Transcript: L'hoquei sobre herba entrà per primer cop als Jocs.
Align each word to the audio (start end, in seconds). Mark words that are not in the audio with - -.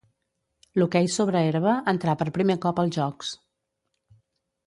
L'hoquei 0.81 1.09
sobre 1.15 1.43
herba 1.49 1.75
entrà 1.91 2.15
per 2.21 2.27
primer 2.37 2.57
cop 2.65 2.81
als 2.85 2.97
Jocs. 2.99 3.37